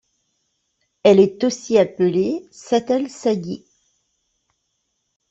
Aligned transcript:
Elle 1.03 1.19
est 1.19 1.43
aussi 1.43 1.77
appelée 1.77 2.49
Çatal 2.51 3.07
Çayı. 3.07 3.63